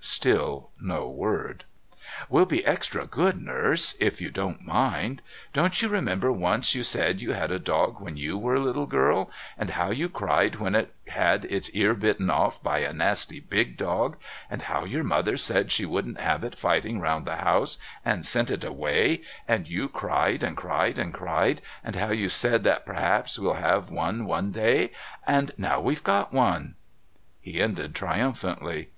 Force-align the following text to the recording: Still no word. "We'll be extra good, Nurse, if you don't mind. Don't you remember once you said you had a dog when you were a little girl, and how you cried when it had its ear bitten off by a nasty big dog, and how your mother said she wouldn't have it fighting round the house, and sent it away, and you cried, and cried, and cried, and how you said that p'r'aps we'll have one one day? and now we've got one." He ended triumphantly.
Still 0.00 0.70
no 0.80 1.08
word. 1.08 1.62
"We'll 2.28 2.46
be 2.46 2.66
extra 2.66 3.06
good, 3.06 3.40
Nurse, 3.40 3.94
if 4.00 4.20
you 4.20 4.28
don't 4.28 4.66
mind. 4.66 5.22
Don't 5.52 5.80
you 5.80 5.88
remember 5.88 6.32
once 6.32 6.74
you 6.74 6.82
said 6.82 7.20
you 7.20 7.30
had 7.30 7.52
a 7.52 7.60
dog 7.60 8.00
when 8.00 8.16
you 8.16 8.36
were 8.36 8.56
a 8.56 8.60
little 8.60 8.86
girl, 8.86 9.30
and 9.56 9.70
how 9.70 9.92
you 9.92 10.08
cried 10.08 10.56
when 10.56 10.74
it 10.74 10.92
had 11.06 11.44
its 11.44 11.70
ear 11.76 11.94
bitten 11.94 12.28
off 12.28 12.60
by 12.60 12.80
a 12.80 12.92
nasty 12.92 13.38
big 13.38 13.76
dog, 13.76 14.16
and 14.50 14.62
how 14.62 14.82
your 14.84 15.04
mother 15.04 15.36
said 15.36 15.70
she 15.70 15.86
wouldn't 15.86 16.18
have 16.18 16.42
it 16.42 16.58
fighting 16.58 16.98
round 16.98 17.24
the 17.24 17.36
house, 17.36 17.78
and 18.04 18.26
sent 18.26 18.50
it 18.50 18.64
away, 18.64 19.20
and 19.46 19.68
you 19.68 19.88
cried, 19.88 20.42
and 20.42 20.56
cried, 20.56 20.98
and 20.98 21.14
cried, 21.14 21.62
and 21.84 21.94
how 21.94 22.10
you 22.10 22.28
said 22.28 22.64
that 22.64 22.84
p'r'aps 22.84 23.38
we'll 23.38 23.54
have 23.54 23.90
one 23.92 24.24
one 24.24 24.50
day? 24.50 24.90
and 25.24 25.52
now 25.56 25.80
we've 25.80 26.02
got 26.02 26.32
one." 26.34 26.74
He 27.40 27.60
ended 27.60 27.94
triumphantly. 27.94 28.88